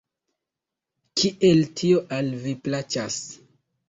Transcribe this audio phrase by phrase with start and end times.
[1.19, 3.19] Kiel tio al vi plaĉas?